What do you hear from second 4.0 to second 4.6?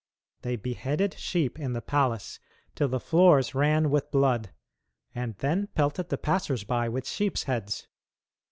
blood,